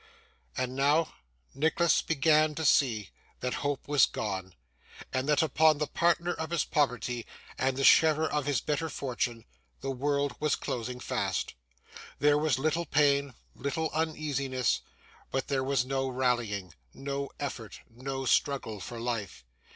[0.57, 1.13] And now,
[1.53, 3.11] Nicholas began to see
[3.41, 4.55] that hope was gone,
[5.13, 7.23] and that, upon the partner of his poverty,
[7.55, 9.45] and the sharer of his better fortune,
[9.81, 11.53] the world was closing fast.
[12.17, 14.81] There was little pain, little uneasiness,
[15.29, 19.45] but there was no rallying, no effort, no struggle for life.